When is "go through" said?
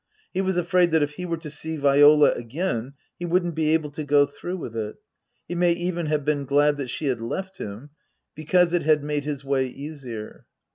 4.03-4.57